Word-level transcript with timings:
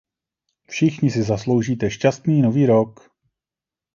Všichni 0.67 1.11
si 1.11 1.23
zasloužíte 1.23 1.89
šťastný 1.93 2.41
nový 2.41 2.65
rok! 2.65 3.11